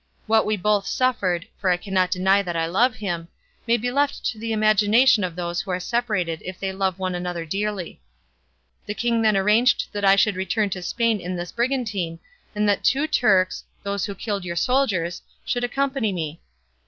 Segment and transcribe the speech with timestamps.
[0.25, 3.27] What we both suffered (for I cannot deny that I love him)
[3.67, 7.13] may be left to the imagination of those who are separated if they love one
[7.13, 8.01] another dearly.
[8.87, 12.17] The king then arranged that I should return to Spain in this brigantine,
[12.55, 16.41] and that two Turks, those who killed your soldiers, should accompany me.